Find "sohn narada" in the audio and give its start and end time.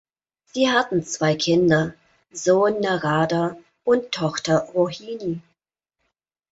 2.31-3.55